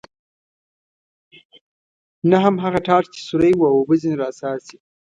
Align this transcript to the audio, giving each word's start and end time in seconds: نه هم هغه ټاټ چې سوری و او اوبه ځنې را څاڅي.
نه 2.29 2.37
هم 2.43 2.55
هغه 2.63 2.79
ټاټ 2.87 3.05
چې 3.13 3.19
سوری 3.27 3.51
و 3.55 3.61
او 3.69 3.75
اوبه 3.79 3.95
ځنې 4.01 4.15
را 4.21 4.29
څاڅي. 4.39 4.77